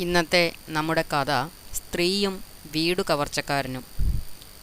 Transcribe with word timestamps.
ഇന്നത്തെ 0.00 0.52
നമ്മുടെ 0.68 1.02
കഥ 1.02 1.48
സ്ത്രീയും 1.74 2.44
വീടു 2.72 3.02
കവർച്ചക്കാരനും. 3.10 3.84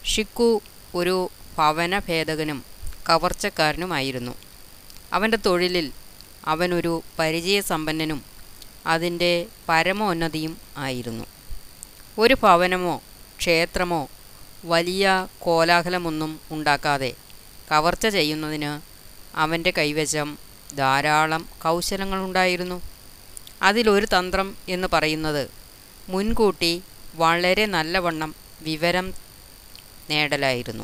ഷിക്കു 0.05 0.61
ഒരു 0.95 1.29
ഭവന 1.57 1.99
ഭേദകനും 1.99 2.63
കവർച്ചക്കാരനുമായിരുന്നു. 3.09 4.31
അവന്റെ 5.13 5.37
തൊഴിലിൽ 5.37 5.91
അവനൊരു 6.45 7.03
പരിചയസമ്പന്നനും 7.19 8.23
അതിന്റെ 8.85 9.45
പരമോന്നതിയും 9.69 10.57
ആയിരുന്നു. 10.77 11.25
ഒരു 12.17 12.33
ഭവനമോ 12.33 13.01
ക്ഷേത്രമോ 13.39 14.09
വലിയ 14.65 15.27
കോലാഹലമൊന്നും 15.39 16.39
ഉണ്ടാക്കാതെ 16.51 17.13
കവർച്ച 17.71 18.07
ചെയ്യുന്നതിന് 18.07 18.71
അവന്റെ 19.37 19.73
കൈവശം 19.77 20.37
ധാരാളം 20.77 21.49
കൗശലങ്ങളുണ്ടായിരുന്നു. 21.63 22.96
അതിലൊരു 23.61 24.05
തന്ത്രം 24.05 24.57
എന്ന് 24.69 24.87
പറയുന്നത് 24.93 25.49
മുൻകൂട്ടി 26.09 26.83
വളരെ 27.15 27.65
നല്ലവണ്ണം 27.65 28.35
വിവരം 28.61 29.13
നേടലായിരുന്നു. 30.09 30.83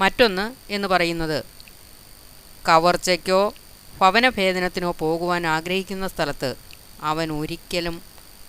മറ്റൊന്ന് 0.00 0.72
എന്ന് 0.72 0.88
പറയുന്നത് 0.88 1.44
കവർച്ചയ്ക്കോ 2.68 3.54
ഭവനഭേദനത്തിനോ 4.00 4.90
പോകുവാൻ 4.98 5.46
ആഗ്രഹിക്കുന്ന 5.46 6.08
സ്ഥലത്ത് 6.08 6.54
അവൻ 7.02 7.32
ഒരിക്കലും 7.32 8.02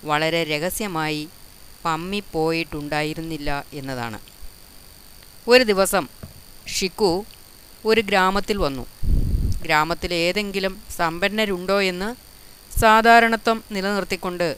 വളരെ 0.03 0.43
രഹസ്യമായി 0.43 1.29
പമ്മിപ്പോയിട്ടുണ്ടായിരുന്നില്ല 1.85 3.65
എന്നതാണ്. 3.73 4.19
ഒരു 5.47 5.63
ദിവസം 5.63 6.07
ഷിക്കു 6.67 7.25
ഒരു 7.85 8.01
ഗ്രാമത്തിൽ 8.01 8.57
വന്നു. 8.57 8.87
ഗ്രാമത്തിൽ 9.61 10.13
ഏതെങ്കിലും 10.13 10.83
സമ്പന്നരുണ്ടോ 10.97 11.81
എന്ന് 11.81 12.28
സാധാരണത്വം 12.79 13.63
നിലനിർത്തിക്കൊണ്ട് 13.71 14.57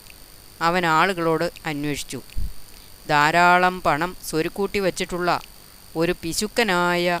അവൻ 0.60 0.86
ആളുകളോട് 0.86 1.52
അന്വേഷിച്ചു. 1.66 2.22
ധാരാളം 3.08 3.82
പണം 3.82 4.16
സ്വരുക്കൂട്ടി 4.24 4.78
വച്ചിട്ടുള്ള 4.78 5.40
ഒരു 5.96 6.14
പിശുക്കനായ 6.22 7.20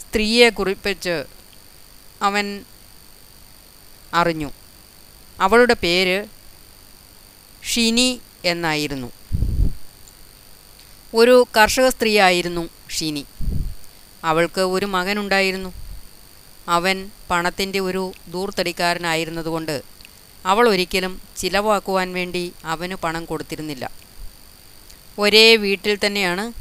സ്ത്രീയെ 0.00 0.48
കുറിപ്പിച്ച് 0.48 1.24
അവൻ 2.22 2.64
അറിഞ്ഞു. 4.14 4.50
അവളുടെ 5.40 5.74
പേര് 5.74 6.26
ഷിനി 7.64 8.20
എന്നായിരുന്നു. 8.44 9.12
ഒരു 11.14 11.46
കർഷക 11.56 11.88
സ്ത്രീയായിരുന്നു 11.88 12.68
ഷിനി. 12.90 13.26
അവൾക്ക് 14.24 14.60
ഒരു 14.60 14.86
മകനുണ്ടായിരുന്നു. 14.86 15.72
അവൻ 16.68 17.10
പണത്തിന്റെ 17.30 17.80
ഒരു 17.80 18.12
ദൂർത്തടിക്കാരനായിരുന്നതുകൊണ്ട് 18.28 19.99
അവൾ 20.44 20.68
ഒരിക്കലും 20.68 21.20
ചിലവാക്കുവാൻ 21.36 22.12
വേണ്ടി 22.12 22.52
അവന് 22.64 22.94
പണം 22.94 23.24
കൊടുത്തിരുന്നില്ല. 23.24 23.90
ഒരേ 25.18 25.56
വീട്ടിൽ 25.56 25.98
തന്നെയാണ് 26.06 26.52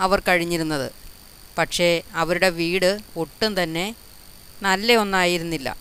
അവർ 0.00 0.22
കഴിഞ്ഞിരുന്നത്. 0.28 0.92
പക്ഷേ 1.58 2.02
അവരുടെ 2.12 2.48
വീട് 2.50 3.00
ഒട്ടും 3.16 3.62
തന്നെ 3.62 3.94
നല്ല 4.62 4.94
ഒന്നായിരുന്നില്ല. 4.94 5.76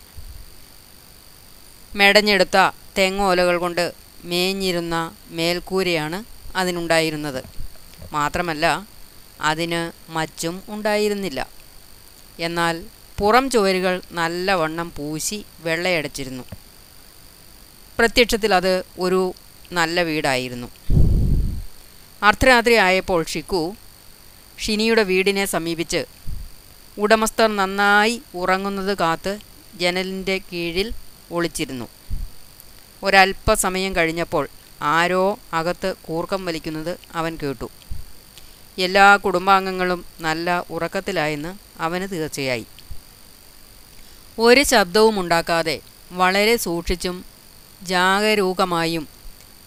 മെടഞ്ഞെടുത്ത 1.95 2.72
തെങ്ങോലകൾ 2.97 3.58
കൊണ്ട് 3.58 3.94
മേഞ്ഞിരുന്ന 4.23 5.16
മേൽക്കൂരയാണ് 5.27 6.23
അതിനുണ്ടായിരുന്നത്. 6.55 7.44
മാത്രമല്ല 8.11 8.88
അതിന് 9.42 10.11
മച്ചും 10.11 10.64
ഉണ്ടായിരുന്നില്ല. 10.67 11.47
എന്നാൽ 12.39 12.83
പുറം 13.17 13.49
ചുവരുകൾ 13.49 14.02
നല്ലവണ്ണം 14.11 14.94
പൂശി 14.97 15.45
വെള്ളയടച്ചിരുന്നു. 15.59 16.44
പ്രത്യക്ഷത്തിൽ 18.00 18.53
അത് 18.53 18.84
ഒരു 19.00 19.34
നല്ല 19.72 20.02
വീടായിരുന്നു. 20.02 20.67
അർദ്ധരാത്രി 22.23 22.73
ആയപ്പോൾ 22.73 23.26
ഷിക്കു 23.26 23.76
ഷിനിയുടെ 24.59 25.04
വീടിനെ 25.04 25.45
സമീപിച്ച് 25.45 26.06
ഉടമസ്ഥർ 26.98 27.55
നന്നായി 27.55 28.21
ഉറങ്ങുന്നത് 28.36 28.98
കാത്ത് 28.98 29.39
ജനലിന്റെ 29.76 30.38
കീഴിൽ 30.38 30.94
ഒളിച്ചിരുന്നു. 31.32 31.88
ഒരല്പസമയം 33.04 33.95
കഴിഞ്ഞപ്പോൾ 33.95 34.48
ആരോ 34.82 35.39
അകത്ത് 35.54 35.95
കൂർക്കം 36.02 36.45
വലിക്കുന്നത് 36.45 37.00
അവൻ 37.16 37.38
കേട്ടു. 37.44 37.70
എല്ലാ 38.77 39.16
കുടുംബാംഗങ്ങളും 39.16 40.05
നല്ല 40.20 40.66
ഉറക്കത്തിലായെന്ന് 40.70 41.52
അവന് 41.82 42.08
തീർച്ചയായി. 42.11 42.66
ഒരു 44.39 44.64
ശബ്ദവും 44.64 45.20
ഉണ്ടാക്കാതെ 45.20 45.80
വളരെ 46.11 46.55
സൂക്ഷിച്ചും 46.58 47.36
ജാഗരൂകമായും 47.82 49.08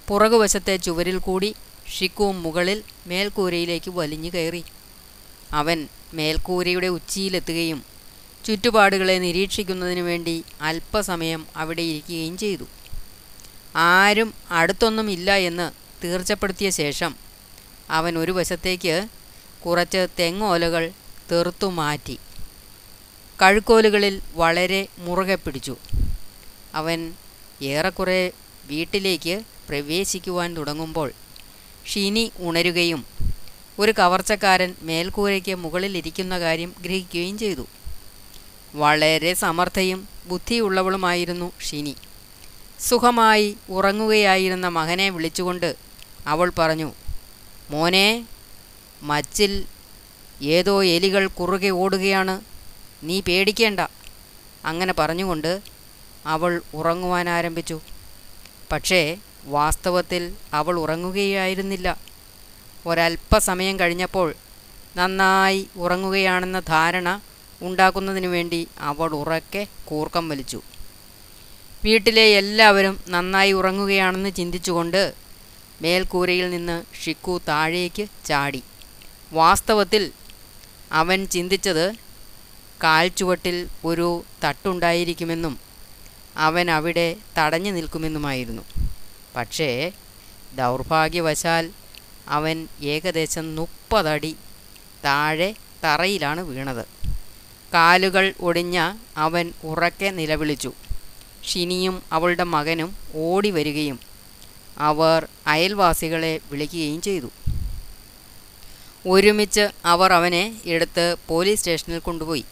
പുറകുവശത്തെ 0.09 0.76
ചുവരിൽ 0.76 1.19
കൂടി 1.19 1.54
ഷിക്കുവും 1.98 2.43
മുകളിൽ 2.43 2.82
മേൽക്കൂരയിലേക്ക് 3.06 3.91
വലിഞ്ഞു 3.91 4.31
കയറി. 4.31 4.65
അവൻ 5.53 5.88
മേൽക്കൂരയുടെ 6.15 6.87
ഉച്ചിയിലെത്തുകയും 6.87 7.82
ചുറ്റുപാടുകളെ 8.44 9.19
നിരീക്ഷിക്കുന്നതിനു 9.19 10.00
വേണ്ടി 10.00 10.44
അല്പസമയം 10.60 11.47
അവിടെ 11.56 11.82
ഇരിക്കുകയും 11.82 12.38
ചെയ്തു. 12.38 12.65
ആരും 13.76 14.34
അടുത്തൊന്നുമില്ല 14.50 15.37
എന്ന് 15.37 15.72
തീർച്ചപ്പെടുത്തിയ 16.04 16.71
ശേഷം 16.71 17.15
അവൻ 17.91 18.19
ഒരു 18.19 18.32
വശത്തേക്ക് 18.32 19.09
കുറച്ച് 19.66 20.06
തെങ്ങോലകൾ 20.19 20.92
തെറുത്തു 21.32 21.66
മാറ്റി. 21.66 22.19
കഴുക്കോലുകളിൽ 23.42 24.21
വളരെ 24.34 24.87
മുറുകെ 24.98 25.34
പിടിച്ചു. 25.34 25.77
അവൻ 26.75 27.12
ഏറെക്കുറെ 27.62 28.32
വീട്ടിലേക്ക് 28.66 29.41
പ്രവേശിക്കുവാൻ 29.69 30.56
തുടങ്ങുമ്പോൾ 30.56 31.12
ഷിനി 31.87 32.32
ഉണരുകയും 32.38 33.06
ഒരു 33.78 33.93
കവർച്ചക്കാരൻ 33.98 34.75
മേൽക്കൂരയ്ക്ക് 34.82 35.54
മുകളിലിരിക്കുന്ന 35.54 36.38
കാര്യം 36.38 36.75
ഗ്രഹിക്കുകയും 36.81 37.38
ചെയ്തു. 37.38 37.66
വളരെ 38.75 39.34
സമർത്ഥയും 39.34 40.09
ബുദ്ധിയുള്ളവളുമായിരുന്നു 40.26 41.53
ഷിനി. 41.60 41.97
സുഖമായി 42.81 43.56
ഉറങ്ങുകയായിരുന്ന 43.69 44.69
മകനെ 44.69 45.10
വിളിച്ചുകൊണ്ട് 45.10 45.75
അവൾ 46.27 46.53
പറഞ്ഞു 46.59 46.92
മോനെ 47.71 48.27
മച്ചിൽ 49.03 49.65
ഏതോ 50.42 50.84
എലികൾ 50.84 51.27
കുറുകെ 51.27 51.69
ഓടുകയാണ്. 51.69 52.41
നീ 53.03 53.21
പേടിക്കേണ്ട 53.21 53.81
അങ്ങനെ 54.65 54.92
പറഞ്ഞുകൊണ്ട് 54.92 55.60
അവൾ 56.26 56.62
ഉറങ്ങുവാൻ 56.75 57.28
ആരംഭിച്ചു 57.28 57.81
പക്ഷേ 58.72 59.16
വാസ്തവത്തിൽ 59.44 60.32
അവൾ 60.53 60.78
ഉറങ്ങുകയായിരുന്നില്ല. 60.78 61.97
ഒരല്പസമയം 62.86 63.81
കഴിഞ്ഞപ്പോൾ 63.81 64.34
നന്നായി 64.97 65.69
ഉറങ്ങുകയാണെന്ന 65.76 66.60
ധാരണ 66.60 67.20
ഉണ്ടാക്കുന്നതിനു 67.60 68.28
വേണ്ടി 68.28 68.69
അവൾ 68.78 69.10
ഉറക്കെ 69.10 69.66
കൂർക്കം 69.84 70.28
വലിച്ചു. 70.28 70.62
വീട്ടിലെ 71.84 72.22
എല്ലാവരും 72.22 73.00
നന്നായി 73.09 73.53
ഉറങ്ങുകയാണെന്ന് 73.53 74.30
ചിന്തിച്ചുകൊണ്ട് 74.30 75.14
മേൽക്കൂരയിൽ 75.82 76.50
നിന്ന് 76.50 76.84
ഷിക്കു 77.04 77.41
താഴേക്ക് 77.48 78.06
ചാടി. 78.25 78.62
വാസ്തവത്തിൽ 79.32 80.12
അവൻ 80.92 81.26
ചിന്തിച്ചത് 81.26 81.92
കാൽച്ചുവട്ടിൽ 82.84 83.69
ഒരു 83.84 84.25
തട്ടുണ്ടായിരിക്കുമെന്നും 84.44 85.69
അവൻ 86.36 86.70
അവിടെ 86.70 87.16
തടഞ്ഞു 87.38 87.70
നിൽക്കുമെന്നുമായിരുന്നു. 87.70 88.62
പക്ഷേ 89.36 89.92
ദൗർഭാഗ്യവശാൽ 90.54 91.70
അവൻ 92.28 92.68
ഏകദേശം 92.82 93.56
മുപ്പതടി 93.56 94.36
താഴെ 95.04 95.54
തറയിലാണ് 95.84 96.41
വീണത്. 96.41 96.84
കാലുകൾ 97.74 98.34
ഒടിഞ്ഞ 98.41 98.92
അവൻ 99.16 99.52
ഉറക്കെ 99.64 100.10
നിലവിളിച്ചു. 100.10 100.72
ഷിനിയും 101.44 102.02
അവളുടെ 102.12 102.42
മകനും 102.42 102.97
ഓടി 103.14 103.50
വരികയും 103.50 104.00
അവർ 104.78 105.28
അയൽവാസികളെ 105.47 106.41
വിളിക്കുകയും 106.50 107.00
ചെയ്തു. 107.00 107.30
ഒരുമിച്ച് 109.09 109.68
അവർ 109.84 110.12
അവനെ 110.12 110.60
എടുത്ത് 110.66 111.16
പോലീസ് 111.28 111.60
സ്റ്റേഷനിൽ 111.60 111.98
കൊണ്ടുപോയി. 111.98 112.44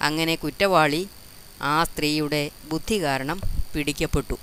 അങ്ങനെ 0.00 0.34
കുറ്റവാളി 0.34 1.08
ആ 1.62 1.84
സ്ത്രീയുടെ 1.84 2.50
ബുദ്ധി 2.70 3.02
കാരണം 3.02 3.38
പിടിക്കപ്പെട്ടു. 3.72 4.36